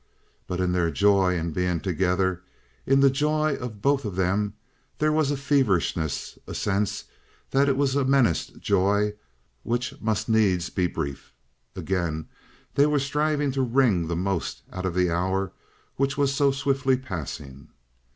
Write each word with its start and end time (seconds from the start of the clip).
But 0.47 0.59
in 0.59 0.71
their 0.71 0.89
joy 0.89 1.37
in 1.37 1.51
being 1.51 1.79
together, 1.79 2.41
in 2.87 3.01
the 3.01 3.09
joy 3.11 3.53
of 3.57 3.83
both 3.83 4.03
of 4.03 4.15
them, 4.15 4.55
there 4.97 5.11
was 5.11 5.29
a 5.29 5.37
feverishness, 5.37 6.39
a 6.47 6.55
sense 6.55 7.03
that 7.51 7.69
it 7.69 7.77
was 7.77 7.95
a 7.95 8.03
menaced 8.03 8.57
joy 8.59 9.13
which 9.61 10.01
must 10.01 10.27
needs 10.27 10.71
be 10.71 10.87
brief. 10.87 11.33
Again 11.75 12.25
they 12.73 12.87
were 12.87 12.97
striving 12.97 13.51
to 13.51 13.61
wring 13.61 14.07
the 14.07 14.15
most 14.15 14.63
out 14.73 14.87
of 14.87 14.95
the 14.95 15.11
hour 15.11 15.51
which 15.97 16.17
was 16.17 16.33
so 16.33 16.49
swiftly 16.49 16.97
passing. 16.97 17.67